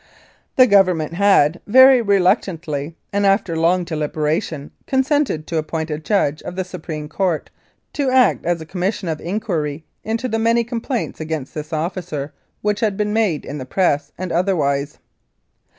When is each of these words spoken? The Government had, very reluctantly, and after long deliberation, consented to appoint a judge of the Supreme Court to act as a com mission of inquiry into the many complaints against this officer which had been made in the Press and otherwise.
The 0.55 0.65
Government 0.65 1.13
had, 1.13 1.61
very 1.67 2.01
reluctantly, 2.01 2.95
and 3.13 3.23
after 3.23 3.55
long 3.55 3.83
deliberation, 3.83 4.71
consented 4.87 5.45
to 5.45 5.57
appoint 5.59 5.91
a 5.91 5.99
judge 5.99 6.41
of 6.41 6.55
the 6.55 6.63
Supreme 6.63 7.07
Court 7.07 7.51
to 7.93 8.09
act 8.09 8.43
as 8.43 8.59
a 8.61 8.65
com 8.65 8.81
mission 8.81 9.07
of 9.07 9.21
inquiry 9.21 9.85
into 10.03 10.27
the 10.27 10.39
many 10.39 10.63
complaints 10.63 11.21
against 11.21 11.53
this 11.53 11.71
officer 11.71 12.33
which 12.63 12.79
had 12.79 12.97
been 12.97 13.13
made 13.13 13.45
in 13.45 13.59
the 13.59 13.63
Press 13.67 14.11
and 14.17 14.31
otherwise. 14.31 14.97